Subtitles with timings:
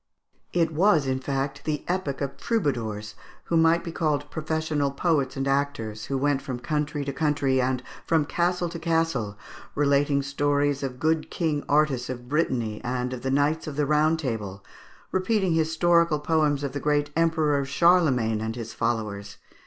[0.51, 3.13] It was, in fact, the epoch of troubadours,
[3.43, 7.83] who might be called professional poets and actors, who went from country to country, and
[8.07, 9.37] from castle to castle,
[9.75, 14.17] relating stories of good King Artus of Brittany and of the Knights of the Round
[14.17, 14.65] Table;
[15.11, 19.37] repeating historical poems of the great Emperor Charlemagne and his followers.